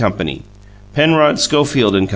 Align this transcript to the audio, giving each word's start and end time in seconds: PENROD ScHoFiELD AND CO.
PENROD 0.95 1.37
ScHoFiELD 1.37 1.93
AND 1.95 2.07
CO. 2.09 2.09